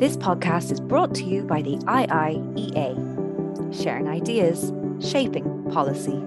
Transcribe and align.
This 0.00 0.16
podcast 0.16 0.72
is 0.72 0.80
brought 0.80 1.14
to 1.16 1.24
you 1.24 1.42
by 1.42 1.60
the 1.60 1.76
IIEA, 1.76 2.94
sharing 3.82 4.08
ideas, 4.08 4.72
shaping 4.98 5.70
policy. 5.70 6.18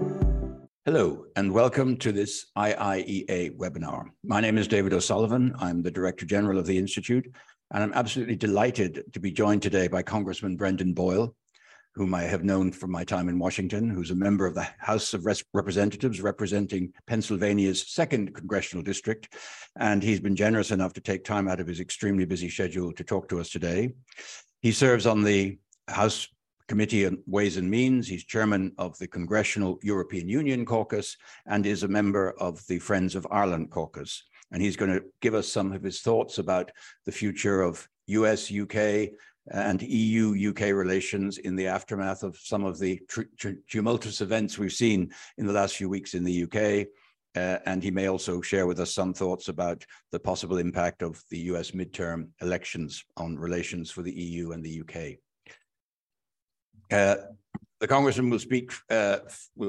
Hello, 0.86 1.26
and 1.36 1.52
welcome 1.52 1.98
to 1.98 2.12
this 2.12 2.52
IIEA 2.56 3.58
webinar. 3.58 4.12
My 4.24 4.42
name 4.42 4.60
is 4.60 4.68
David 4.68 4.94
O'Sullivan. 4.94 5.56
I'm 5.58 5.82
the 5.82 5.90
Director 5.90 6.24
General 6.24 6.60
of 6.60 6.68
the 6.68 6.78
Institute, 6.78 7.26
and 7.72 7.82
I'm 7.82 7.94
absolutely 7.94 8.36
delighted 8.36 9.06
to 9.12 9.20
be 9.20 9.32
joined 9.32 9.64
today 9.64 9.88
by 9.88 10.04
Congressman 10.04 10.56
Brendan 10.56 10.94
Boyle, 10.94 11.36
whom 11.96 12.16
I 12.16 12.24
have 12.24 12.44
known 12.44 12.72
from 12.72 12.92
my 12.92 13.04
time 13.04 13.30
in 13.30 13.38
Washington, 13.38 13.90
who's 13.90 14.12
a 14.12 14.16
member 14.16 14.46
of 14.46 14.56
the 14.56 14.68
House 14.80 15.14
of 15.14 15.28
Representatives 15.54 16.22
representing 16.22 16.92
Pennsylvania's 17.06 17.88
second 17.88 18.34
congressional 18.34 18.84
district. 18.84 19.36
And 19.76 20.02
he's 20.02 20.20
been 20.20 20.36
generous 20.36 20.72
enough 20.72 20.94
to 20.94 21.02
take 21.02 21.24
time 21.24 21.48
out 21.48 21.60
of 21.60 21.68
his 21.68 21.80
extremely 21.80 22.26
busy 22.26 22.50
schedule 22.50 22.92
to 22.94 23.04
talk 23.04 23.30
to 23.30 23.40
us 23.40 23.50
today. 23.50 23.94
He 24.62 24.72
serves 24.72 25.06
on 25.06 25.24
the 25.24 25.60
House 25.88 26.28
Committee 26.68 27.06
on 27.06 27.22
Ways 27.28 27.58
and 27.58 27.70
Means. 27.70 28.08
He's 28.08 28.24
chairman 28.24 28.72
of 28.78 28.98
the 28.98 29.08
Congressional 29.08 29.78
European 29.84 30.28
Union 30.28 30.66
Caucus 30.66 31.18
and 31.46 31.66
is 31.66 31.84
a 31.84 31.88
member 31.88 32.32
of 32.40 32.66
the 32.68 32.80
Friends 32.80 33.14
of 33.14 33.28
Ireland 33.30 33.70
Caucus. 33.70 34.24
And 34.52 34.62
he's 34.62 34.78
going 34.78 34.92
to 34.92 35.04
give 35.22 35.36
us 35.36 35.48
some 35.48 35.74
of 35.74 35.84
his 35.84 36.02
thoughts 36.02 36.38
about 36.40 36.72
the 37.06 37.12
future 37.12 37.62
of 37.62 37.88
US, 38.08 38.52
UK, 38.52 39.10
and 39.52 39.82
EU 39.82 40.52
UK 40.52 40.74
relations 40.74 41.38
in 41.38 41.56
the 41.56 41.68
aftermath 41.68 42.24
of 42.24 42.38
some 42.38 42.64
of 42.64 42.80
the 42.80 43.00
tumultuous 43.70 44.22
events 44.22 44.58
we've 44.58 44.72
seen 44.72 45.12
in 45.38 45.46
the 45.46 45.54
last 45.54 45.76
few 45.76 45.90
weeks 45.90 46.14
in 46.14 46.24
the 46.24 46.44
UK. 46.44 46.88
Uh, 47.36 47.58
and 47.66 47.84
he 47.84 47.90
may 47.90 48.08
also 48.08 48.42
share 48.42 48.68
with 48.68 48.80
us 48.80 48.94
some 48.94 49.14
thoughts 49.14 49.48
about 49.48 49.84
the 50.12 50.20
possible 50.20 50.60
impact 50.60 51.02
of 51.02 51.22
the 51.32 51.40
US 51.40 51.72
midterm 51.72 52.28
elections 52.42 53.04
on 53.18 53.38
relations 53.38 53.90
for 53.90 54.04
the 54.04 54.14
EU 54.14 54.52
and 54.52 54.64
the 54.64 54.82
UK. 54.82 55.18
Uh, 56.92 57.16
the 57.84 57.88
congressman 57.90 58.30
will 58.30 58.40
speak 58.40 58.72
uh, 58.92 59.18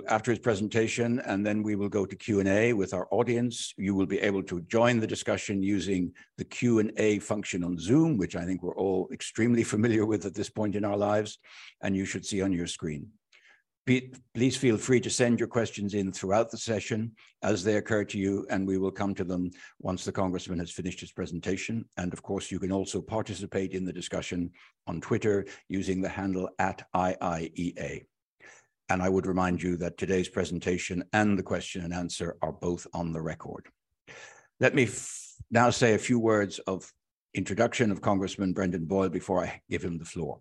after 0.08 0.30
his 0.30 0.38
presentation, 0.38 1.18
and 1.26 1.44
then 1.44 1.64
we 1.64 1.74
will 1.74 1.88
go 1.88 2.06
to 2.06 2.14
Q&A 2.14 2.72
with 2.72 2.94
our 2.94 3.08
audience. 3.10 3.74
You 3.76 3.92
will 3.96 4.06
be 4.06 4.20
able 4.20 4.44
to 4.44 4.60
join 4.60 5.00
the 5.00 5.06
discussion 5.08 5.64
using 5.64 6.12
the 6.38 6.44
Q&A 6.44 7.18
function 7.18 7.64
on 7.64 7.76
Zoom, 7.76 8.16
which 8.16 8.36
I 8.36 8.44
think 8.44 8.62
we're 8.62 8.76
all 8.76 9.08
extremely 9.12 9.64
familiar 9.74 10.06
with 10.06 10.26
at 10.26 10.34
this 10.34 10.48
point 10.48 10.76
in 10.76 10.84
our 10.84 10.96
lives, 10.96 11.40
and 11.82 11.96
you 11.96 12.04
should 12.04 12.24
see 12.24 12.40
on 12.40 12.52
your 12.52 12.68
screen. 12.68 13.08
Please 13.86 14.56
feel 14.56 14.78
free 14.78 15.00
to 15.00 15.10
send 15.10 15.38
your 15.38 15.48
questions 15.48 15.92
in 15.92 16.10
throughout 16.10 16.50
the 16.50 16.56
session 16.56 17.12
as 17.42 17.62
they 17.62 17.77
occur 17.77 18.02
to 18.04 18.18
you, 18.18 18.46
and 18.48 18.66
we 18.66 18.78
will 18.78 18.90
come 18.90 19.14
to 19.14 19.24
them 19.24 19.50
once 19.78 20.04
the 20.04 20.12
Congressman 20.12 20.58
has 20.58 20.70
finished 20.70 21.00
his 21.00 21.12
presentation. 21.12 21.84
And 21.98 22.14
of 22.14 22.22
course, 22.22 22.50
you 22.50 22.58
can 22.58 22.72
also 22.72 23.02
participate 23.02 23.72
in 23.72 23.84
the 23.84 23.92
discussion 23.92 24.50
on 24.86 25.02
Twitter 25.02 25.44
using 25.68 26.00
the 26.00 26.08
handle 26.08 26.48
at 26.58 26.86
IIEA. 26.96 28.06
And 28.88 29.02
I 29.02 29.10
would 29.10 29.27
remind 29.27 29.62
you 29.62 29.77
that 29.77 29.98
today's 29.98 30.28
presentation 30.28 31.05
and 31.12 31.38
the 31.38 31.42
question 31.42 31.84
and 31.84 31.92
answer 31.92 32.38
are 32.40 32.52
both 32.52 32.86
on 32.94 33.12
the 33.12 33.20
record. 33.20 33.66
Let 34.60 34.74
me 34.74 34.88
now 35.50 35.68
say 35.68 35.92
a 35.92 35.98
few 35.98 36.18
words 36.18 36.58
of 36.60 36.90
introduction 37.34 37.90
of 37.90 38.00
Congressman 38.00 38.52
Brendan 38.52 38.84
Boyle 38.84 39.08
before 39.08 39.44
I 39.44 39.60
give 39.68 39.82
him 39.82 39.98
the 39.98 40.04
floor. 40.04 40.40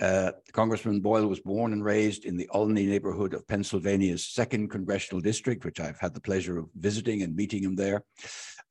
Uh, 0.00 0.32
Congressman 0.52 1.00
Boyle 1.00 1.26
was 1.26 1.40
born 1.40 1.72
and 1.72 1.84
raised 1.84 2.24
in 2.24 2.36
the 2.36 2.48
Olney 2.50 2.86
neighborhood 2.86 3.34
of 3.34 3.46
Pennsylvania's 3.46 4.26
second 4.26 4.70
congressional 4.70 5.20
district, 5.20 5.64
which 5.64 5.80
I've 5.80 5.98
had 5.98 6.14
the 6.14 6.20
pleasure 6.20 6.58
of 6.58 6.70
visiting 6.76 7.22
and 7.22 7.34
meeting 7.34 7.62
him 7.62 7.76
there. 7.76 8.04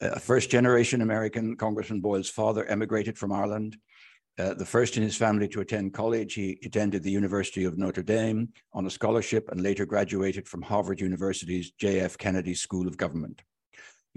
Uh, 0.02 0.12
a 0.14 0.20
first 0.20 0.50
generation 0.50 1.02
American, 1.02 1.56
Congressman 1.58 2.00
Boyle's 2.00 2.30
father 2.30 2.66
emigrated 2.66 3.18
from 3.18 3.32
Ireland. 3.32 3.78
Uh, 4.40 4.54
the 4.54 4.66
first 4.66 4.96
in 4.96 5.04
his 5.04 5.18
family 5.18 5.50
to 5.50 5.60
attend 5.60 5.94
college, 5.94 6.34
he 6.34 6.58
attended 6.64 7.04
the 7.04 7.12
University 7.12 7.66
of 7.66 7.78
Notre 7.78 8.02
Dame 8.02 8.48
on 8.72 8.86
a 8.86 8.90
scholarship 8.90 9.50
and 9.52 9.62
later 9.62 9.86
graduated 9.86 10.48
from 10.48 10.62
Harvard 10.62 11.02
University's 11.02 11.72
J.F. 11.72 12.18
Kennedy 12.18 12.54
School 12.54 12.88
of 12.88 12.96
Government. 12.96 13.42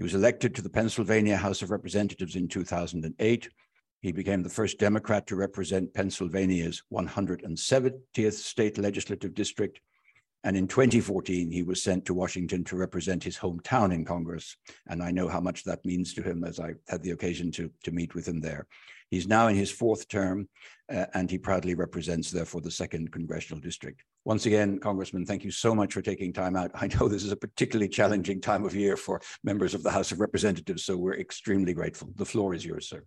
He 0.02 0.04
was 0.04 0.14
elected 0.16 0.52
to 0.56 0.62
the 0.62 0.68
Pennsylvania 0.68 1.36
House 1.36 1.62
of 1.62 1.70
Representatives 1.70 2.34
in 2.34 2.48
2008. 2.48 3.48
He 4.00 4.10
became 4.10 4.42
the 4.42 4.48
first 4.48 4.80
Democrat 4.80 5.28
to 5.28 5.36
represent 5.36 5.94
Pennsylvania's 5.94 6.82
170th 6.92 8.32
state 8.32 8.78
legislative 8.78 9.32
district. 9.32 9.78
And 10.44 10.56
in 10.56 10.66
2014, 10.66 11.50
he 11.50 11.62
was 11.62 11.82
sent 11.82 12.04
to 12.06 12.14
Washington 12.14 12.64
to 12.64 12.76
represent 12.76 13.22
his 13.22 13.38
hometown 13.38 13.94
in 13.94 14.04
Congress. 14.04 14.56
And 14.88 15.02
I 15.02 15.12
know 15.12 15.28
how 15.28 15.40
much 15.40 15.62
that 15.64 15.84
means 15.84 16.14
to 16.14 16.22
him 16.22 16.42
as 16.42 16.58
I 16.58 16.74
had 16.88 17.02
the 17.02 17.12
occasion 17.12 17.52
to, 17.52 17.70
to 17.84 17.92
meet 17.92 18.14
with 18.14 18.26
him 18.26 18.40
there. 18.40 18.66
He's 19.10 19.28
now 19.28 19.48
in 19.48 19.56
his 19.56 19.70
fourth 19.70 20.08
term, 20.08 20.48
uh, 20.90 21.04
and 21.12 21.30
he 21.30 21.36
proudly 21.36 21.74
represents, 21.74 22.30
therefore, 22.30 22.62
the 22.62 22.70
second 22.70 23.12
congressional 23.12 23.60
district. 23.60 24.02
Once 24.24 24.46
again, 24.46 24.78
Congressman, 24.78 25.26
thank 25.26 25.44
you 25.44 25.50
so 25.50 25.74
much 25.74 25.92
for 25.92 26.00
taking 26.00 26.32
time 26.32 26.56
out. 26.56 26.70
I 26.74 26.86
know 26.86 27.08
this 27.08 27.22
is 27.22 27.30
a 27.30 27.36
particularly 27.36 27.90
challenging 27.90 28.40
time 28.40 28.64
of 28.64 28.74
year 28.74 28.96
for 28.96 29.20
members 29.44 29.74
of 29.74 29.82
the 29.82 29.90
House 29.90 30.12
of 30.12 30.20
Representatives, 30.20 30.84
so 30.84 30.96
we're 30.96 31.18
extremely 31.18 31.74
grateful. 31.74 32.08
The 32.16 32.24
floor 32.24 32.54
is 32.54 32.64
yours, 32.64 32.88
sir. 32.88 33.04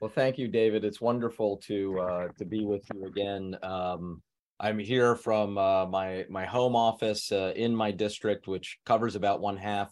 Well, 0.00 0.12
thank 0.14 0.38
you, 0.38 0.46
David. 0.46 0.84
It's 0.84 1.00
wonderful 1.00 1.56
to 1.66 1.98
uh, 1.98 2.28
to 2.38 2.44
be 2.44 2.64
with 2.64 2.84
you 2.94 3.06
again. 3.06 3.56
Um, 3.62 4.22
I'm 4.60 4.78
here 4.78 5.16
from 5.16 5.58
uh, 5.58 5.86
my 5.86 6.26
my 6.28 6.44
home 6.44 6.76
office 6.76 7.32
uh, 7.32 7.52
in 7.56 7.74
my 7.74 7.90
district, 7.90 8.46
which 8.46 8.78
covers 8.84 9.16
about 9.16 9.40
one 9.40 9.56
half 9.56 9.90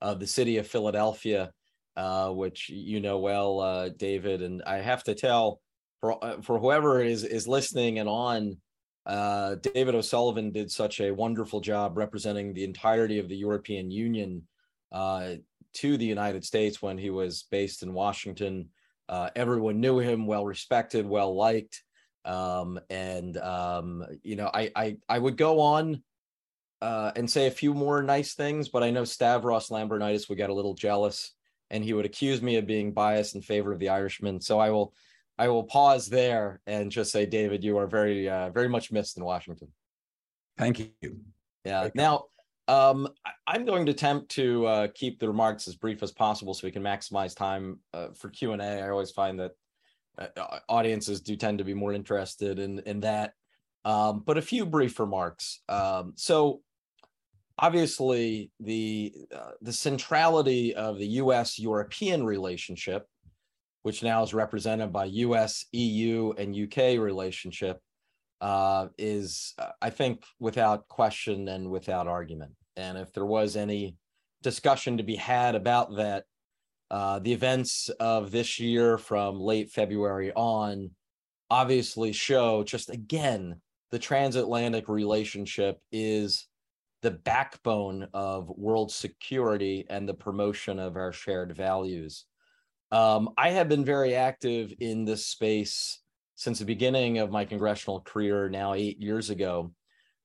of 0.00 0.20
the 0.20 0.26
city 0.26 0.58
of 0.58 0.66
Philadelphia 0.66 1.52
uh, 1.96 2.30
which 2.30 2.68
you 2.68 3.00
know 3.00 3.18
well, 3.18 3.60
uh, 3.60 3.88
David. 3.90 4.42
And 4.42 4.62
I 4.62 4.76
have 4.76 5.04
to 5.04 5.14
tell 5.14 5.60
for 6.00 6.22
uh, 6.24 6.40
for 6.40 6.58
whoever 6.58 7.02
is 7.02 7.24
is 7.24 7.48
listening 7.48 7.98
and 7.98 8.08
on, 8.08 8.56
uh, 9.06 9.56
David 9.56 9.94
O'Sullivan 9.94 10.52
did 10.52 10.70
such 10.70 11.00
a 11.00 11.10
wonderful 11.10 11.60
job 11.60 11.98
representing 11.98 12.54
the 12.54 12.64
entirety 12.64 13.18
of 13.18 13.28
the 13.28 13.36
European 13.36 13.90
Union 13.90 14.42
to 15.72 15.96
the 15.96 16.04
United 16.04 16.44
States 16.44 16.82
when 16.82 16.98
he 16.98 17.10
was 17.10 17.44
based 17.50 17.82
in 17.82 17.92
Washington. 17.92 18.68
Everyone 19.36 19.80
knew 19.80 19.98
him, 19.98 20.26
well 20.26 20.44
respected, 20.44 21.06
well 21.06 21.36
liked, 21.36 21.82
um, 22.24 22.80
and 22.90 23.36
um, 23.38 24.06
you 24.22 24.36
know, 24.36 24.50
I 24.52 24.70
I 24.74 24.96
I 25.08 25.18
would 25.18 25.36
go 25.36 25.60
on 25.60 26.02
uh, 26.82 27.12
and 27.16 27.30
say 27.30 27.46
a 27.46 27.50
few 27.50 27.74
more 27.74 28.02
nice 28.02 28.34
things, 28.34 28.68
but 28.68 28.82
I 28.82 28.90
know 28.90 29.04
Stavros 29.04 29.68
Lambrinidis 29.68 30.28
would 30.28 30.38
get 30.38 30.50
a 30.50 30.54
little 30.54 30.74
jealous 30.74 31.34
and 31.70 31.84
he 31.84 31.92
would 31.92 32.04
accuse 32.04 32.42
me 32.42 32.56
of 32.56 32.66
being 32.66 32.92
biased 32.92 33.34
in 33.34 33.42
favor 33.42 33.72
of 33.72 33.78
the 33.78 33.88
Irishman. 33.88 34.40
So 34.40 34.58
I 34.58 34.70
will 34.70 34.92
I 35.38 35.48
will 35.48 35.64
pause 35.64 36.08
there 36.08 36.60
and 36.66 36.90
just 36.90 37.12
say, 37.12 37.24
David, 37.24 37.64
you 37.64 37.78
are 37.78 37.86
very 37.86 38.28
uh, 38.28 38.50
very 38.50 38.68
much 38.68 38.92
missed 38.92 39.16
in 39.16 39.24
Washington. 39.24 39.68
Thank 40.58 40.78
you. 40.78 41.20
Yeah. 41.64 41.88
Now, 41.94 42.26
um, 42.68 43.08
I'm 43.46 43.64
going 43.64 43.86
to 43.86 43.92
attempt 43.92 44.30
to 44.32 44.66
uh, 44.66 44.88
keep 44.94 45.18
the 45.18 45.28
remarks 45.28 45.66
as 45.66 45.74
brief 45.76 46.02
as 46.02 46.12
possible 46.12 46.54
so 46.54 46.66
we 46.66 46.70
can 46.70 46.82
maximize 46.82 47.34
time 47.34 47.80
uh, 47.94 48.08
for 48.14 48.28
Q 48.28 48.52
and 48.52 48.60
A. 48.60 48.82
I 48.82 48.90
always 48.90 49.10
find 49.10 49.40
that 49.40 49.52
audiences 50.68 51.20
do 51.20 51.36
tend 51.36 51.58
to 51.58 51.64
be 51.64 51.74
more 51.74 51.92
interested 51.92 52.58
in 52.58 52.80
in 52.80 53.00
that. 53.00 53.32
Um, 53.84 54.22
but 54.26 54.36
a 54.36 54.42
few 54.42 54.66
brief 54.66 55.00
remarks. 55.00 55.62
Um, 55.68 56.12
so 56.16 56.60
obviously 57.58 58.50
the 58.58 59.14
uh, 59.34 59.52
the 59.60 59.72
centrality 59.72 60.74
of 60.74 60.98
the 60.98 61.06
U.S. 61.06 61.58
European 61.58 62.24
relationship, 62.24 63.06
which 63.82 64.02
now 64.02 64.22
is 64.22 64.34
represented 64.34 64.92
by 64.92 65.04
U.S. 65.06 65.66
EU 65.72 66.32
and 66.36 66.56
UK 66.56 66.98
relationship, 66.98 67.80
uh, 68.40 68.88
is 68.98 69.54
uh, 69.58 69.68
I 69.80 69.90
think 69.90 70.24
without 70.38 70.88
question 70.88 71.48
and 71.48 71.70
without 71.70 72.08
argument. 72.08 72.52
And 72.76 72.96
if 72.96 73.12
there 73.12 73.26
was 73.26 73.56
any 73.56 73.96
discussion 74.42 74.96
to 74.96 75.02
be 75.02 75.16
had 75.16 75.54
about 75.54 75.96
that, 75.96 76.24
uh, 76.90 77.18
the 77.20 77.32
events 77.32 77.88
of 78.00 78.30
this 78.30 78.58
year 78.58 78.98
from 78.98 79.40
late 79.40 79.70
February 79.70 80.32
on 80.34 80.90
obviously 81.50 82.12
show 82.12 82.62
just 82.62 82.90
again 82.90 83.60
the 83.90 83.98
transatlantic 83.98 84.88
relationship 84.88 85.78
is 85.90 86.46
the 87.02 87.10
backbone 87.10 88.06
of 88.12 88.48
world 88.50 88.92
security 88.92 89.86
and 89.88 90.08
the 90.08 90.14
promotion 90.14 90.78
of 90.78 90.96
our 90.96 91.12
shared 91.12 91.56
values. 91.56 92.26
Um, 92.92 93.30
I 93.36 93.50
have 93.50 93.68
been 93.68 93.84
very 93.84 94.14
active 94.14 94.72
in 94.80 95.04
this 95.04 95.26
space 95.26 96.00
since 96.34 96.58
the 96.58 96.64
beginning 96.64 97.18
of 97.18 97.30
my 97.30 97.44
congressional 97.44 98.00
career, 98.00 98.48
now 98.48 98.74
eight 98.74 99.00
years 99.00 99.30
ago. 99.30 99.72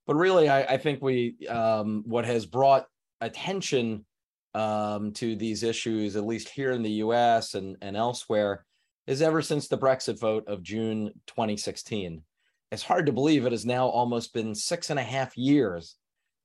But 0.07 0.15
really, 0.15 0.49
I, 0.49 0.63
I 0.63 0.77
think 0.77 1.01
we 1.01 1.35
um, 1.47 2.03
what 2.05 2.25
has 2.25 2.45
brought 2.45 2.85
attention 3.21 4.05
um, 4.55 5.11
to 5.13 5.35
these 5.35 5.63
issues, 5.63 6.15
at 6.15 6.25
least 6.25 6.49
here 6.49 6.71
in 6.71 6.81
the 6.81 6.91
U.S. 6.91 7.53
and, 7.55 7.75
and 7.81 7.97
elsewhere, 7.97 8.65
is 9.05 9.21
ever 9.21 9.41
since 9.41 9.67
the 9.67 9.77
Brexit 9.77 10.19
vote 10.19 10.47
of 10.47 10.63
June 10.63 11.11
2016. 11.27 12.23
It's 12.71 12.83
hard 12.83 13.05
to 13.05 13.11
believe 13.11 13.45
it 13.45 13.51
has 13.51 13.65
now 13.65 13.87
almost 13.87 14.33
been 14.33 14.55
six 14.55 14.89
and 14.89 14.99
a 14.99 15.03
half 15.03 15.37
years 15.37 15.97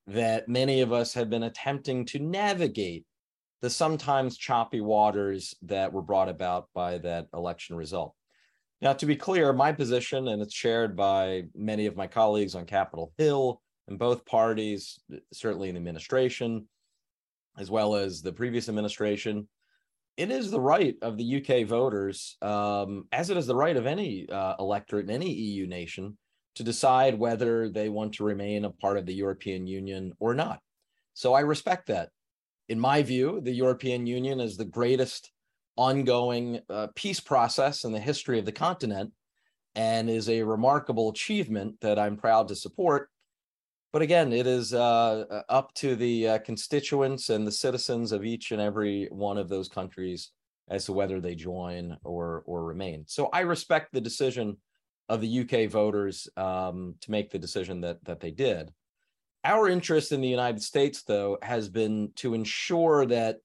that 0.09 0.49
many 0.49 0.81
of 0.81 0.93
us 0.93 1.15
have 1.15 1.31
been 1.31 1.45
attempting 1.45 2.05
to 2.07 2.19
navigate 2.19 3.07
the 3.63 3.71
sometimes 3.71 4.37
choppy 4.37 4.81
waters 4.81 5.55
that 5.63 5.93
were 5.93 6.03
brought 6.03 6.29
about 6.29 6.69
by 6.75 6.99
that 6.99 7.27
election 7.33 7.77
result. 7.77 8.15
Now, 8.83 8.95
to 8.95 9.07
be 9.07 9.17
clear, 9.17 9.53
my 9.53 9.73
position, 9.73 10.29
and 10.29 10.43
it's 10.43 10.55
shared 10.55 10.97
by 10.97 11.45
many 11.55 11.87
of 11.87 11.97
my 11.97 12.07
colleagues 12.07 12.55
on 12.55 12.65
Capitol 12.65 13.13
Hill 13.19 13.61
in 13.89 13.99
both 13.99 14.25
parties, 14.25 14.99
certainly 15.33 15.69
in 15.69 15.75
the 15.75 15.79
administration, 15.79 16.67
as 17.61 17.71
well 17.71 17.95
as 17.95 18.23
the 18.23 18.33
previous 18.33 18.69
administration, 18.69 19.47
it 20.17 20.31
is 20.31 20.51
the 20.51 20.61
right 20.61 20.97
of 21.03 21.17
the 21.17 21.37
UK 21.37 21.67
voters, 21.67 22.37
um, 22.43 23.05
as 23.13 23.31
it 23.31 23.37
is 23.37 23.47
the 23.47 23.55
right 23.55 23.77
of 23.77 23.87
any 23.87 24.29
uh, 24.29 24.55
electorate 24.59 25.05
in 25.05 25.15
any 25.15 25.31
EU 25.31 25.67
nation, 25.67 26.17
to 26.57 26.63
decide 26.63 27.19
whether 27.19 27.69
they 27.69 27.89
want 27.89 28.15
to 28.15 28.25
remain 28.25 28.65
a 28.65 28.71
part 28.71 28.97
of 28.97 29.07
the 29.07 29.15
European 29.15 29.67
Union 29.67 30.13
or 30.19 30.35
not. 30.35 30.61
So 31.15 31.35
I 31.35 31.41
respect 31.41 31.89
that. 31.89 32.09
In 32.71 32.81
my 32.81 33.03
view, 33.03 33.41
the 33.43 33.53
European 33.53 34.07
Union 34.07 34.41
is 34.41 34.57
the 34.57 34.65
greatest 34.65 35.31
ongoing 35.77 36.61
uh, 36.69 36.89
peace 36.95 37.21
process 37.21 37.85
in 37.85 37.93
the 37.93 38.01
history 38.01 38.39
of 38.39 38.47
the 38.47 38.53
continent 38.53 39.13
and 39.75 40.09
is 40.09 40.29
a 40.29 40.43
remarkable 40.43 41.11
achievement 41.11 41.77
that 41.83 41.99
I'm 41.99 42.17
proud 42.17 42.49
to 42.49 42.57
support. 42.57 43.10
But 43.93 44.03
again, 44.03 44.33
it 44.33 44.47
is 44.47 44.73
uh, 44.73 45.43
up 45.49 45.75
to 45.75 45.97
the 45.97 46.29
uh, 46.29 46.39
constituents 46.39 47.29
and 47.29 47.45
the 47.45 47.53
citizens 47.53 48.13
of 48.13 48.25
each 48.25 48.53
and 48.53 48.61
every 48.61 49.09
one 49.11 49.37
of 49.37 49.49
those 49.49 49.69
countries 49.69 50.31
as 50.69 50.85
to 50.85 50.93
whether 50.93 51.21
they 51.21 51.35
join 51.35 51.97
or 52.05 52.45
or 52.47 52.65
remain. 52.65 53.05
So 53.09 53.29
I 53.33 53.41
respect 53.41 53.93
the 53.93 54.01
decision 54.01 54.59
of 55.09 55.21
the 55.21 55.41
UK 55.41 55.69
voters 55.69 56.29
um, 56.37 56.95
to 57.01 57.11
make 57.11 57.31
the 57.31 57.39
decision 57.39 57.81
that 57.81 58.05
that 58.05 58.21
they 58.21 58.31
did. 58.31 58.73
Our 59.43 59.69
interest 59.69 60.13
in 60.13 60.21
the 60.21 60.29
United 60.29 60.63
States, 60.63 61.03
though, 61.03 61.39
has 61.43 61.69
been 61.69 62.13
to 62.17 62.35
ensure 62.35 63.07
that 63.07 63.39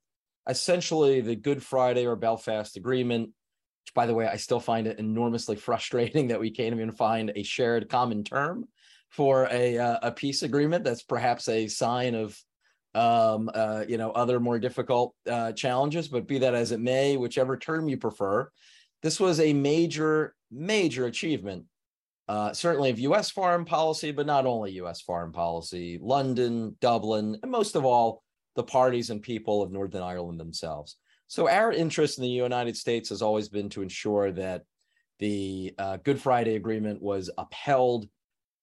essentially 0.47 1.21
the 1.21 1.35
Good 1.35 1.63
Friday 1.63 2.05
or 2.05 2.15
Belfast 2.15 2.77
Agreement, 2.77 3.29
which, 3.29 3.93
by 3.95 4.05
the 4.05 4.13
way, 4.13 4.27
I 4.27 4.35
still 4.35 4.59
find 4.59 4.85
it 4.85 4.99
enormously 4.99 5.55
frustrating 5.55 6.27
that 6.29 6.39
we 6.39 6.51
can't 6.51 6.75
even 6.75 6.91
find 6.91 7.31
a 7.35 7.41
shared 7.41 7.89
common 7.89 8.23
term 8.23 8.65
for 9.15 9.47
a 9.49 9.77
uh, 9.77 9.99
a 10.03 10.11
peace 10.11 10.43
agreement. 10.43 10.83
That's 10.83 11.03
perhaps 11.03 11.47
a 11.47 11.67
sign 11.67 12.15
of 12.15 12.37
um, 12.93 13.49
uh, 13.53 13.85
you 13.87 13.97
know 13.97 14.11
other 14.11 14.39
more 14.39 14.59
difficult 14.59 15.15
uh, 15.29 15.53
challenges. 15.53 16.07
But 16.07 16.27
be 16.27 16.39
that 16.39 16.53
as 16.53 16.71
it 16.71 16.79
may, 16.79 17.17
whichever 17.17 17.57
term 17.57 17.87
you 17.87 17.97
prefer, 17.97 18.49
this 19.01 19.19
was 19.19 19.39
a 19.39 19.53
major 19.53 20.35
major 20.51 21.05
achievement. 21.05 21.65
Uh, 22.27 22.51
certainly 22.53 22.89
of 22.89 22.97
U.S. 22.99 23.29
foreign 23.29 23.65
policy, 23.65 24.11
but 24.11 24.25
not 24.25 24.47
only 24.47 24.71
U.S. 24.73 24.99
foreign 24.99 25.31
policy. 25.31 25.99
London, 26.01 26.75
Dublin, 26.81 27.37
and 27.43 27.51
most 27.51 27.75
of 27.75 27.85
all, 27.85 28.23
the 28.55 28.63
parties 28.63 29.11
and 29.11 29.21
people 29.21 29.61
of 29.61 29.71
Northern 29.71 30.01
Ireland 30.01 30.39
themselves. 30.39 30.97
So 31.27 31.47
our 31.47 31.71
interest 31.71 32.17
in 32.17 32.23
the 32.23 32.29
United 32.29 32.77
States 32.77 33.09
has 33.09 33.21
always 33.21 33.47
been 33.47 33.69
to 33.69 33.83
ensure 33.83 34.31
that 34.31 34.63
the 35.19 35.73
uh, 35.77 35.97
Good 35.97 36.19
Friday 36.19 36.55
Agreement 36.55 37.01
was 37.01 37.29
upheld 37.37 38.07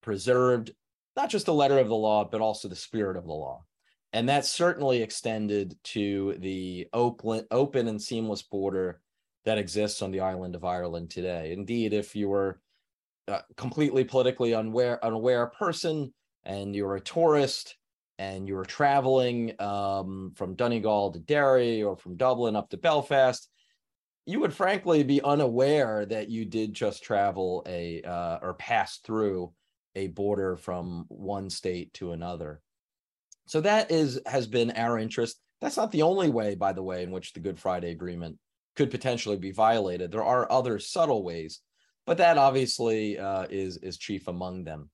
preserved 0.03 0.73
not 1.17 1.31
just 1.31 1.47
the 1.47 1.55
letter 1.55 1.79
of 1.79 1.89
the 1.89 1.95
law, 1.95 2.25
but 2.25 2.41
also 2.41 2.69
the 2.69 2.77
spirit 2.77 3.17
of 3.17 3.25
the 3.25 3.33
law. 3.33 3.65
And 4.13 4.29
that 4.29 4.45
certainly 4.45 5.03
extended 5.03 5.77
to 5.85 6.37
the 6.39 6.89
open, 6.93 7.47
open 7.51 7.89
and 7.89 8.01
seamless 8.01 8.43
border 8.43 9.01
that 9.45 9.59
exists 9.59 10.03
on 10.03 10.11
the 10.11 10.21
island 10.21 10.55
of 10.55 10.65
Ireland 10.65 11.11
today. 11.11 11.53
Indeed, 11.53 11.93
if 11.93 12.15
you 12.15 12.29
were 12.29 12.61
a 13.29 13.41
completely 13.57 14.05
politically 14.05 14.55
unaware, 14.55 15.03
unaware 15.05 15.47
person 15.47 16.13
and 16.45 16.75
you're 16.75 16.97
a 16.97 17.01
tourist 17.01 17.77
and 18.19 18.47
you 18.47 18.55
were 18.55 18.65
traveling 18.65 19.61
um, 19.61 20.33
from 20.37 20.55
Donegal 20.55 21.13
to 21.13 21.19
Derry 21.19 21.83
or 21.83 21.97
from 21.97 22.17
Dublin 22.17 22.55
up 22.55 22.71
to 22.71 22.77
Belfast, 22.77 23.49
you 24.27 24.41
would 24.41 24.55
frankly 24.55 25.03
be 25.03 25.23
unaware 25.23 26.07
that 26.07 26.29
you 26.29 26.45
did 26.45 26.75
just 26.75 27.03
travel 27.03 27.65
a 27.67 28.03
uh, 28.03 28.39
or 28.43 28.55
pass 28.55 28.99
through 28.99 29.53
a 29.95 30.09
border 30.09 30.57
from 30.57 31.05
one 31.09 31.51
state 31.51 31.93
to 31.95 32.13
another. 32.13 32.61
So 33.47 33.61
that 33.61 33.91
is 33.91 34.21
has 34.27 34.47
been 34.47 34.73
our 34.73 34.99
interest. 34.99 35.39
That's 35.61 35.77
not 35.77 35.93
the 35.93 36.03
only 36.03 36.31
way, 36.31 36.55
by 36.55 36.73
the 36.73 36.83
way, 36.83 37.03
in 37.03 37.11
which 37.11 37.33
the 37.33 37.41
Good 37.41 37.59
Friday 37.59 37.91
Agreement 37.91 38.39
could 38.77 38.91
potentially 38.91 39.37
be 39.37 39.53
violated. 39.53 40.11
There 40.11 40.25
are 40.25 40.51
other 40.51 40.79
subtle 40.79 41.23
ways, 41.23 41.61
but 42.07 42.19
that 42.19 42.39
obviously 42.39 43.19
uh, 43.19 43.47
is 43.51 43.77
is 43.79 43.99
chief 43.99 44.29
among 44.29 44.65
them. 44.65 44.91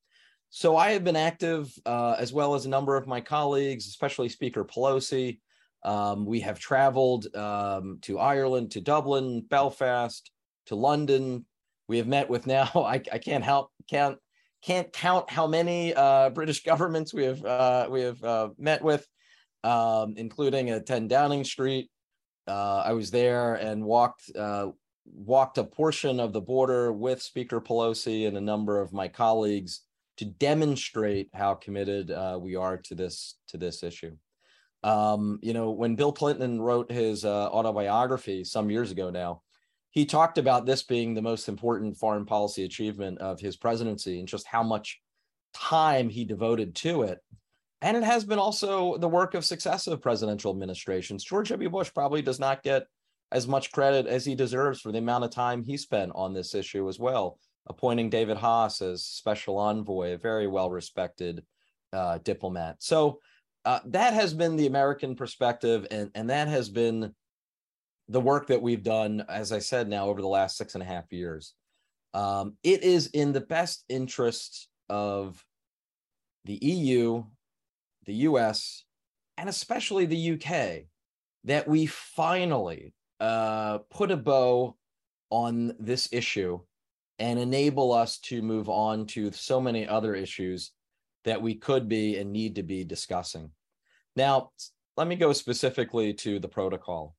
So 0.50 0.76
I 0.76 0.92
have 0.92 1.04
been 1.04 1.16
active, 1.16 1.70
uh, 1.84 2.16
as 2.18 2.32
well 2.32 2.54
as 2.54 2.64
a 2.64 2.70
number 2.70 2.96
of 2.96 3.06
my 3.06 3.20
colleagues, 3.20 3.86
especially 3.86 4.30
Speaker 4.30 4.64
Pelosi. 4.64 5.40
Um, 5.84 6.24
we 6.24 6.40
have 6.40 6.58
traveled 6.58 7.34
um, 7.36 7.98
to 8.02 8.18
Ireland, 8.18 8.72
to 8.72 8.80
Dublin, 8.80 9.42
Belfast, 9.42 10.30
to 10.66 10.74
London. 10.74 11.44
We 11.86 11.98
have 11.98 12.06
met 12.06 12.28
with 12.28 12.46
now. 12.46 12.70
I, 12.74 13.02
I 13.12 13.18
can't 13.18 13.44
help 13.44 13.70
can't 13.88 14.18
can't 14.62 14.92
count 14.92 15.30
how 15.30 15.46
many 15.46 15.94
uh, 15.94 16.30
British 16.30 16.62
governments 16.64 17.14
we 17.14 17.24
have 17.24 17.44
uh, 17.44 17.88
we 17.90 18.02
have 18.02 18.22
uh, 18.22 18.48
met 18.58 18.82
with, 18.82 19.06
um, 19.64 20.14
including 20.16 20.70
at 20.70 20.86
10 20.86 21.08
Downing 21.08 21.44
Street. 21.44 21.90
Uh, 22.46 22.82
I 22.84 22.92
was 22.92 23.10
there 23.10 23.54
and 23.54 23.84
walked 23.84 24.30
uh, 24.36 24.68
walked 25.04 25.58
a 25.58 25.64
portion 25.64 26.20
of 26.20 26.32
the 26.32 26.40
border 26.40 26.92
with 26.92 27.22
Speaker 27.22 27.60
Pelosi 27.60 28.26
and 28.26 28.36
a 28.36 28.40
number 28.40 28.80
of 28.80 28.92
my 28.92 29.08
colleagues 29.08 29.82
to 30.16 30.24
demonstrate 30.24 31.28
how 31.32 31.54
committed 31.54 32.10
uh, 32.10 32.38
we 32.40 32.56
are 32.56 32.76
to 32.76 32.94
this 32.94 33.36
to 33.48 33.58
this 33.58 33.82
issue. 33.82 34.16
Um, 34.82 35.38
you 35.42 35.52
know, 35.52 35.70
when 35.70 35.96
Bill 35.96 36.12
Clinton 36.12 36.60
wrote 36.60 36.90
his 36.90 37.24
autobiography 37.24 38.44
some 38.44 38.70
years 38.70 38.92
ago 38.92 39.10
now, 39.10 39.42
he 39.90 40.04
talked 40.04 40.38
about 40.38 40.66
this 40.66 40.82
being 40.82 41.14
the 41.14 41.22
most 41.22 41.48
important 41.48 41.96
foreign 41.96 42.24
policy 42.26 42.64
achievement 42.64 43.18
of 43.18 43.40
his 43.40 43.56
presidency 43.56 44.18
and 44.18 44.28
just 44.28 44.46
how 44.46 44.62
much 44.62 45.00
time 45.54 46.08
he 46.08 46.24
devoted 46.24 46.74
to 46.74 47.02
it. 47.02 47.18
And 47.80 47.96
it 47.96 48.02
has 48.02 48.24
been 48.24 48.38
also 48.38 48.98
the 48.98 49.08
work 49.08 49.34
of 49.34 49.44
successive 49.44 50.02
presidential 50.02 50.50
administrations. 50.50 51.24
George 51.24 51.48
W. 51.50 51.70
Bush 51.70 51.90
probably 51.94 52.22
does 52.22 52.40
not 52.40 52.62
get 52.62 52.86
as 53.30 53.46
much 53.46 53.72
credit 53.72 54.06
as 54.06 54.24
he 54.24 54.34
deserves 54.34 54.80
for 54.80 54.90
the 54.90 54.98
amount 54.98 55.24
of 55.24 55.30
time 55.30 55.62
he 55.62 55.76
spent 55.76 56.12
on 56.14 56.32
this 56.32 56.54
issue 56.54 56.88
as 56.88 56.98
well, 56.98 57.38
appointing 57.68 58.10
David 58.10 58.36
Haass 58.36 58.82
as 58.82 59.04
special 59.04 59.58
envoy, 59.58 60.14
a 60.14 60.18
very 60.18 60.46
well 60.46 60.70
respected 60.70 61.44
uh, 61.92 62.18
diplomat. 62.24 62.76
So 62.80 63.20
uh, 63.64 63.80
that 63.86 64.14
has 64.14 64.34
been 64.34 64.56
the 64.56 64.66
American 64.66 65.14
perspective, 65.14 65.86
and, 65.90 66.10
and 66.14 66.30
that 66.30 66.48
has 66.48 66.68
been 66.68 67.14
the 68.08 68.20
work 68.20 68.46
that 68.48 68.62
we've 68.62 68.82
done, 68.82 69.24
as 69.28 69.52
I 69.52 69.58
said 69.58 69.88
now, 69.88 70.08
over 70.08 70.20
the 70.20 70.28
last 70.28 70.56
six 70.56 70.74
and 70.74 70.82
a 70.82 70.86
half 70.86 71.12
years. 71.12 71.54
Um, 72.14 72.56
it 72.62 72.82
is 72.82 73.08
in 73.08 73.32
the 73.32 73.40
best 73.40 73.84
interest 73.88 74.68
of 74.88 75.42
the 76.44 76.56
EU, 76.56 77.24
the 78.06 78.14
US, 78.14 78.84
and 79.36 79.48
especially 79.48 80.06
the 80.06 80.32
UK 80.32 80.86
that 81.44 81.68
we 81.68 81.86
finally 81.86 82.94
uh, 83.20 83.78
put 83.90 84.10
a 84.10 84.16
bow 84.16 84.76
on 85.30 85.74
this 85.78 86.08
issue 86.12 86.60
and 87.18 87.38
enable 87.38 87.92
us 87.92 88.18
to 88.18 88.42
move 88.42 88.68
on 88.68 89.06
to 89.06 89.30
so 89.32 89.60
many 89.60 89.86
other 89.86 90.14
issues 90.14 90.72
that 91.24 91.40
we 91.40 91.54
could 91.54 91.88
be 91.88 92.16
and 92.16 92.32
need 92.32 92.54
to 92.54 92.62
be 92.62 92.84
discussing. 92.84 93.50
Now, 94.16 94.50
let 94.96 95.06
me 95.06 95.16
go 95.16 95.32
specifically 95.32 96.14
to 96.14 96.38
the 96.38 96.48
protocol. 96.48 97.14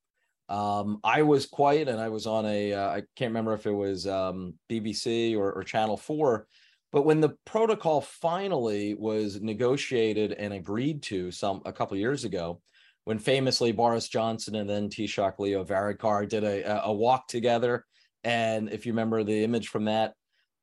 Um, 0.50 1.00
I 1.04 1.22
was 1.22 1.46
quiet 1.46 1.88
and 1.88 2.02
I 2.02 2.10
was 2.10 2.26
on 2.26 2.46
a 2.46 2.74
uh, 2.74 2.90
I 2.90 3.04
can't 3.16 3.30
remember 3.30 3.54
if 3.54 3.68
it 3.68 3.72
was 3.72 4.08
um, 4.08 4.56
BBC 4.70 5.38
or, 5.38 5.54
or 5.54 5.64
Channel 5.64 5.96
4, 5.96 6.48
but 6.92 7.06
when 7.06 7.22
the 7.22 7.36
protocol 7.46 8.02
finally 8.02 8.96
was 8.96 9.40
negotiated 9.42 10.34
and 10.34 10.54
agreed 10.54 11.04
to 11.04 11.30
some 11.30 11.62
a 11.66 11.72
couple 11.72 11.96
years 11.98 12.24
ago, 12.24 12.62
when 13.04 13.20
famously 13.20 13.72
Boris 13.72 14.08
Johnson 14.08 14.56
and 14.56 14.68
then 14.68 14.90
Taoiseach 14.90 15.38
Leo 15.38 15.64
Varadkar 15.64 16.28
did 16.28 16.44
a, 16.44 16.86
a 16.86 16.94
walk 16.94 17.28
together, 17.28 17.86
and 18.24 18.70
if 18.70 18.88
you 18.88 18.92
remember 18.92 19.24
the 19.24 19.44
image 19.44 19.68
from 19.68 19.86
that, 19.86 20.14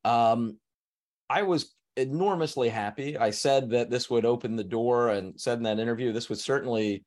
um, 0.03 0.57
I 1.29 1.43
was 1.43 1.73
enormously 1.95 2.69
happy. 2.69 3.17
I 3.17 3.31
said 3.31 3.69
that 3.71 3.89
this 3.89 4.09
would 4.09 4.25
open 4.25 4.57
the 4.57 4.63
door, 4.65 5.09
and 5.09 5.39
said 5.39 5.57
in 5.57 5.63
that 5.63 5.79
interview 5.79 6.11
this 6.11 6.27
would 6.27 6.39
certainly 6.39 7.05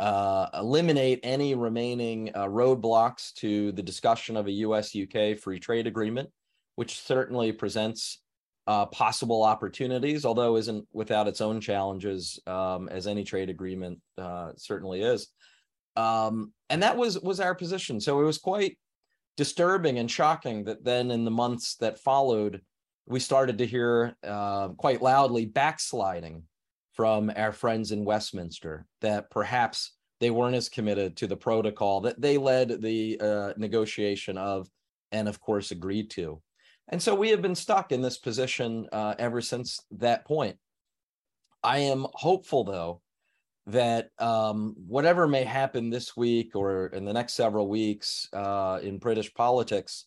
uh, 0.00 0.48
eliminate 0.54 1.20
any 1.22 1.54
remaining 1.54 2.30
uh, 2.34 2.46
roadblocks 2.46 3.34
to 3.34 3.70
the 3.72 3.82
discussion 3.82 4.34
of 4.34 4.46
a 4.46 4.52
US 4.52 4.96
UK 4.96 5.36
free 5.38 5.60
trade 5.60 5.86
agreement, 5.86 6.30
which 6.76 6.98
certainly 7.00 7.52
presents 7.52 8.22
uh, 8.66 8.86
possible 8.86 9.42
opportunities, 9.42 10.24
although 10.24 10.56
isn't 10.56 10.88
without 10.92 11.28
its 11.28 11.42
own 11.42 11.60
challenges, 11.60 12.40
um, 12.46 12.88
as 12.88 13.06
any 13.06 13.24
trade 13.24 13.50
agreement 13.50 14.00
uh, 14.16 14.52
certainly 14.56 15.02
is. 15.02 15.28
Um, 15.96 16.52
and 16.70 16.82
that 16.82 16.96
was 16.96 17.20
was 17.20 17.38
our 17.38 17.54
position. 17.54 18.00
So 18.00 18.20
it 18.22 18.24
was 18.24 18.38
quite 18.38 18.78
disturbing 19.36 19.98
and 19.98 20.10
shocking 20.10 20.64
that 20.64 20.82
then 20.82 21.10
in 21.10 21.26
the 21.26 21.30
months 21.30 21.76
that 21.76 21.98
followed, 21.98 22.62
we 23.06 23.20
started 23.20 23.58
to 23.58 23.66
hear 23.66 24.16
uh, 24.24 24.68
quite 24.68 25.02
loudly 25.02 25.44
backsliding 25.44 26.44
from 26.92 27.30
our 27.36 27.52
friends 27.52 27.92
in 27.92 28.04
Westminster 28.04 28.86
that 29.00 29.30
perhaps 29.30 29.92
they 30.20 30.30
weren't 30.30 30.56
as 30.56 30.68
committed 30.68 31.16
to 31.16 31.26
the 31.26 31.36
protocol 31.36 32.02
that 32.02 32.20
they 32.20 32.36
led 32.36 32.82
the 32.82 33.18
uh, 33.20 33.52
negotiation 33.56 34.36
of 34.36 34.68
and 35.12 35.28
of 35.28 35.40
course 35.40 35.70
agreed 35.70 36.10
to. 36.10 36.40
And 36.88 37.00
so 37.00 37.14
we 37.14 37.30
have 37.30 37.40
been 37.40 37.54
stuck 37.54 37.92
in 37.92 38.02
this 38.02 38.18
position 38.18 38.88
uh, 38.92 39.14
ever 39.18 39.40
since 39.40 39.80
that 39.92 40.24
point. 40.24 40.56
I 41.62 41.78
am 41.78 42.06
hopeful, 42.14 42.64
though, 42.64 43.00
that 43.66 44.10
um, 44.18 44.74
whatever 44.88 45.28
may 45.28 45.44
happen 45.44 45.90
this 45.90 46.16
week 46.16 46.56
or 46.56 46.86
in 46.86 47.04
the 47.04 47.12
next 47.12 47.34
several 47.34 47.68
weeks 47.68 48.28
uh, 48.32 48.80
in 48.82 48.98
British 48.98 49.32
politics, 49.34 50.06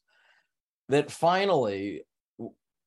that 0.89 1.09
finally, 1.09 2.01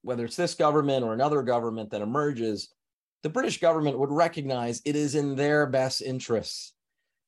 whether 0.02 0.26
it's 0.26 0.36
this 0.36 0.54
government 0.54 1.04
or 1.04 1.14
another 1.14 1.42
government 1.42 1.90
that 1.90 2.02
emerges, 2.02 2.68
the 3.26 3.30
British 3.30 3.58
government 3.58 3.98
would 3.98 4.12
recognize 4.12 4.80
it 4.84 4.94
is 4.94 5.16
in 5.16 5.34
their 5.34 5.66
best 5.66 6.00
interests 6.00 6.74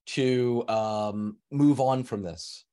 to 0.07 0.64
um, 0.69 1.38
move 1.50 1.81
on 1.81 2.05
from 2.05 2.23
this, 2.23 2.64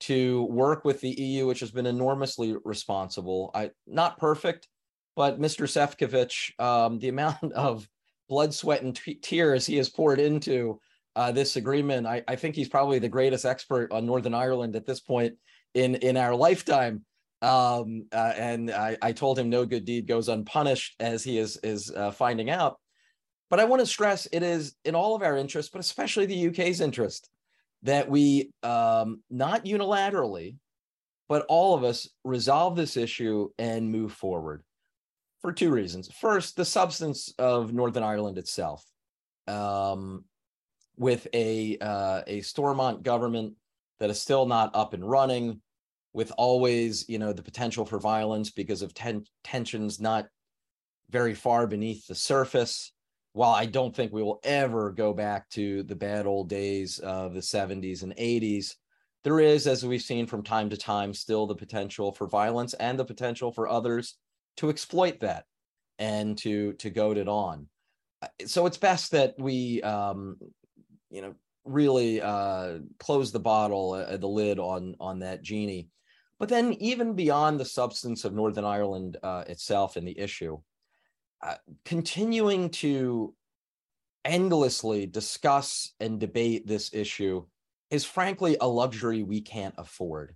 to 0.00 0.44
work 0.44 0.82
with 0.82 0.98
the 1.02 1.10
EU, 1.10 1.46
which 1.46 1.60
has 1.60 1.70
been 1.70 1.84
enormously 1.84 2.56
responsible. 2.64 3.50
I 3.52 3.72
not 3.86 4.16
perfect, 4.16 4.66
but 5.14 5.38
Mr. 5.38 5.68
Sefcovic, 5.68 6.58
um, 6.58 6.98
the 6.98 7.10
amount 7.10 7.52
of 7.52 7.86
blood, 8.30 8.54
sweat, 8.54 8.80
and 8.80 8.96
t- 8.96 9.16
tears 9.16 9.66
he 9.66 9.76
has 9.76 9.90
poured 9.90 10.18
into 10.18 10.80
uh, 11.16 11.32
this 11.32 11.56
agreement, 11.56 12.06
I, 12.06 12.22
I, 12.26 12.34
think 12.36 12.54
he's 12.54 12.70
probably 12.70 12.98
the 12.98 13.10
greatest 13.10 13.44
expert 13.44 13.92
on 13.92 14.06
Northern 14.06 14.32
Ireland 14.32 14.74
at 14.74 14.86
this 14.86 15.00
point 15.00 15.34
in 15.74 15.96
in 15.96 16.16
our 16.16 16.34
lifetime. 16.34 17.04
Um, 17.42 18.06
uh, 18.12 18.32
and 18.36 18.70
I, 18.70 18.98
I, 19.00 19.12
told 19.12 19.38
him 19.38 19.48
no 19.48 19.64
good 19.64 19.86
deed 19.86 20.06
goes 20.06 20.28
unpunished, 20.28 20.96
as 21.00 21.24
he 21.24 21.38
is 21.38 21.56
is 21.62 21.90
uh, 21.90 22.10
finding 22.10 22.50
out. 22.50 22.78
But 23.48 23.60
I 23.60 23.64
want 23.64 23.80
to 23.80 23.86
stress 23.86 24.26
it 24.30 24.42
is 24.42 24.74
in 24.84 24.94
all 24.94 25.16
of 25.16 25.22
our 25.22 25.38
interest, 25.38 25.72
but 25.72 25.80
especially 25.80 26.26
the 26.26 26.48
UK's 26.48 26.82
interest, 26.82 27.30
that 27.82 28.10
we 28.10 28.52
um, 28.62 29.22
not 29.30 29.64
unilaterally, 29.64 30.56
but 31.30 31.46
all 31.48 31.74
of 31.74 31.82
us 31.82 32.08
resolve 32.24 32.76
this 32.76 32.98
issue 32.98 33.48
and 33.58 33.90
move 33.90 34.12
forward 34.12 34.62
for 35.40 35.52
two 35.52 35.70
reasons. 35.70 36.12
First, 36.12 36.56
the 36.56 36.64
substance 36.64 37.32
of 37.38 37.72
Northern 37.72 38.02
Ireland 38.02 38.36
itself, 38.36 38.84
um, 39.46 40.24
with 40.96 41.26
a 41.32 41.78
uh, 41.80 42.22
a 42.26 42.42
Stormont 42.42 43.02
government 43.02 43.54
that 43.98 44.10
is 44.10 44.20
still 44.20 44.46
not 44.46 44.74
up 44.74 44.92
and 44.92 45.08
running, 45.08 45.62
with 46.12 46.32
always 46.36 47.08
you 47.08 47.18
know 47.18 47.32
the 47.32 47.42
potential 47.42 47.84
for 47.84 47.98
violence 47.98 48.50
because 48.50 48.82
of 48.82 48.94
ten- 48.94 49.24
tensions 49.44 50.00
not 50.00 50.26
very 51.10 51.34
far 51.34 51.66
beneath 51.66 52.06
the 52.06 52.14
surface 52.14 52.92
while 53.32 53.52
I 53.52 53.66
don't 53.66 53.94
think 53.94 54.12
we 54.12 54.22
will 54.22 54.40
ever 54.42 54.90
go 54.90 55.12
back 55.12 55.48
to 55.50 55.82
the 55.84 55.94
bad 55.94 56.26
old 56.26 56.48
days 56.48 56.98
of 56.98 57.32
the 57.32 57.40
70s 57.40 58.02
and 58.02 58.14
80s, 58.16 58.74
there 59.22 59.38
is, 59.38 59.66
as 59.66 59.84
we've 59.84 60.02
seen 60.02 60.26
from 60.26 60.42
time 60.42 60.70
to 60.70 60.76
time, 60.76 61.14
still 61.14 61.46
the 61.46 61.54
potential 61.54 62.12
for 62.12 62.26
violence 62.26 62.74
and 62.74 62.98
the 62.98 63.04
potential 63.04 63.52
for 63.52 63.68
others 63.68 64.16
to 64.56 64.70
exploit 64.70 65.20
that 65.20 65.44
and 65.98 66.36
to 66.38 66.72
to 66.74 66.90
goad 66.90 67.18
it 67.18 67.28
on. 67.28 67.68
So 68.46 68.66
it's 68.66 68.78
best 68.78 69.12
that 69.12 69.34
we, 69.38 69.82
um, 69.82 70.38
you 71.10 71.22
know, 71.22 71.34
really 71.64 72.20
uh, 72.20 72.78
close 72.98 73.30
the 73.30 73.40
bottle, 73.40 73.92
uh, 73.92 74.16
the 74.16 74.26
lid 74.26 74.58
on 74.58 74.96
on 74.98 75.20
that 75.20 75.42
genie. 75.42 75.88
But 76.40 76.48
then, 76.48 76.72
even 76.80 77.12
beyond 77.12 77.60
the 77.60 77.66
substance 77.66 78.24
of 78.24 78.32
Northern 78.32 78.64
Ireland 78.64 79.18
uh, 79.22 79.44
itself 79.46 79.96
and 79.96 80.08
the 80.08 80.18
issue, 80.18 80.58
uh, 81.42 81.56
continuing 81.84 82.70
to 82.70 83.34
endlessly 84.24 85.04
discuss 85.04 85.92
and 86.00 86.18
debate 86.18 86.66
this 86.66 86.94
issue 86.94 87.44
is 87.90 88.06
frankly 88.06 88.56
a 88.58 88.66
luxury 88.66 89.22
we 89.22 89.42
can't 89.42 89.74
afford. 89.76 90.34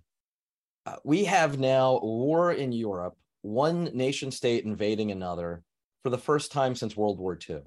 Uh, 0.85 0.97
we 1.03 1.23
have 1.23 1.57
now 1.57 1.99
war 2.03 2.51
in 2.51 2.71
Europe, 2.71 3.17
one 3.41 3.85
nation 3.85 4.29
state 4.29 4.63
invading 4.63 5.11
another 5.11 5.63
for 6.03 6.11
the 6.11 6.19
first 6.19 6.51
time 6.51 6.75
since 6.75 6.95
World 6.95 7.17
War 7.17 7.35
II. 7.49 7.61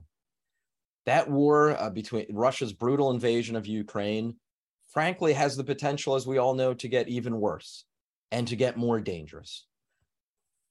That 1.07 1.29
war 1.29 1.77
uh, 1.77 1.91
between 1.91 2.27
Russia's 2.31 2.73
brutal 2.73 3.11
invasion 3.11 3.57
of 3.57 3.67
Ukraine, 3.67 4.37
frankly, 4.87 5.33
has 5.33 5.57
the 5.57 5.65
potential, 5.65 6.15
as 6.15 6.25
we 6.25 6.39
all 6.39 6.55
know, 6.55 6.73
to 6.75 6.87
get 6.87 7.09
even 7.09 7.41
worse 7.41 7.85
and 8.31 8.47
to 8.49 8.57
get 8.57 8.77
more 8.77 9.01
dangerous. 9.01 9.67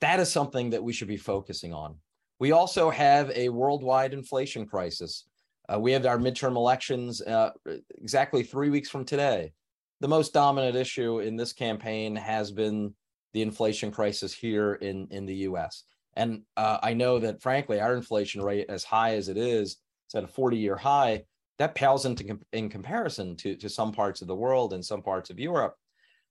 That 0.01 0.19
is 0.19 0.31
something 0.31 0.71
that 0.71 0.83
we 0.83 0.93
should 0.93 1.07
be 1.07 1.17
focusing 1.17 1.73
on. 1.73 1.95
We 2.39 2.51
also 2.51 2.89
have 2.89 3.31
a 3.31 3.49
worldwide 3.49 4.13
inflation 4.13 4.67
crisis. 4.67 5.25
Uh, 5.67 5.79
we 5.79 5.91
have 5.91 6.05
our 6.05 6.17
midterm 6.17 6.55
elections 6.55 7.21
uh, 7.21 7.51
exactly 7.99 8.43
three 8.43 8.69
weeks 8.69 8.89
from 8.89 9.05
today. 9.05 9.53
The 9.99 10.07
most 10.07 10.33
dominant 10.33 10.75
issue 10.75 11.19
in 11.19 11.35
this 11.35 11.53
campaign 11.53 12.15
has 12.15 12.51
been 12.51 12.93
the 13.33 13.41
inflation 13.41 13.91
crisis 13.91 14.33
here 14.33 14.75
in, 14.75 15.07
in 15.09 15.25
the 15.25 15.35
US. 15.35 15.83
And 16.15 16.43
uh, 16.55 16.77
I 16.81 16.93
know 16.93 17.19
that, 17.19 17.41
frankly, 17.41 17.79
our 17.79 17.95
inflation 17.95 18.41
rate, 18.41 18.67
as 18.69 18.83
high 18.83 19.15
as 19.15 19.29
it 19.29 19.37
is, 19.37 19.77
it's 20.05 20.15
at 20.15 20.23
a 20.23 20.27
40 20.27 20.57
year 20.57 20.75
high, 20.75 21.23
that 21.59 21.75
pales 21.75 22.05
into 22.05 22.39
in 22.53 22.69
comparison 22.69 23.35
to, 23.37 23.55
to 23.55 23.69
some 23.69 23.91
parts 23.91 24.21
of 24.21 24.27
the 24.27 24.35
world 24.35 24.73
and 24.73 24.85
some 24.85 25.01
parts 25.01 25.29
of 25.29 25.39
Europe. 25.39 25.75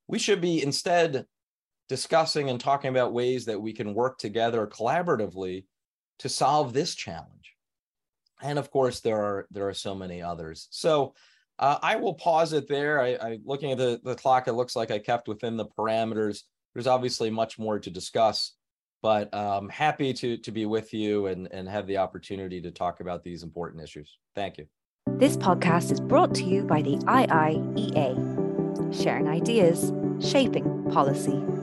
We 0.09 0.19
should 0.19 0.41
be 0.41 0.63
instead 0.63 1.27
discussing 1.89 2.51
and 2.51 2.61
talking 2.61 2.91
about 2.91 3.13
ways 3.13 3.45
that 3.47 3.61
we 3.61 3.73
can 3.73 3.95
work 3.95 4.19
together 4.19 4.67
collaboratively 4.67 5.65
to 6.21 6.29
solve 6.29 6.73
this 6.73 6.95
challenge. 6.95 7.55
And 8.43 8.59
of 8.59 8.71
course, 8.71 9.01
there 9.01 9.23
are 9.23 9.47
there 9.51 9.69
are 9.69 9.75
so 9.75 9.95
many 9.95 10.23
others. 10.23 10.69
So 10.71 11.15
uh, 11.59 11.79
I 11.83 11.97
will 11.97 12.15
pause 12.15 12.53
it 12.53 12.69
there. 12.69 13.01
I, 13.01 13.15
I 13.15 13.39
looking 13.45 13.73
at 13.73 13.79
the, 13.79 14.01
the 14.05 14.15
clock, 14.15 14.47
it 14.47 14.53
looks 14.53 14.77
like 14.77 14.91
I 14.91 14.99
kept 14.99 15.27
within 15.29 15.57
the 15.57 15.67
parameters. 15.67 16.43
There's 16.75 16.87
obviously 16.87 17.31
much 17.31 17.59
more 17.59 17.79
to 17.79 17.91
discuss, 17.91 18.53
but 19.03 19.33
um, 19.33 19.69
happy 19.71 20.13
to 20.13 20.37
to 20.39 20.53
be 20.53 20.67
with 20.67 20.93
you 20.93 21.27
and 21.27 21.49
and 21.51 21.69
have 21.69 21.87
the 21.87 21.97
opportunity 21.99 22.61
to 22.61 22.71
talk 22.71 23.01
about 23.01 23.25
these 23.25 23.43
important 23.43 23.83
issues. 23.83 24.19
Thank 24.35 24.59
you. 24.59 24.67
This 25.13 25.37
podcast 25.37 25.93
is 25.93 26.01
brought 26.01 26.35
to 26.35 26.45
you 26.45 26.65
by 26.65 26.83
the 26.83 26.97
IIEA, 26.97 28.46
sharing 28.93 29.29
ideas, 29.29 29.93
shaping 30.21 30.91
policy. 30.91 31.56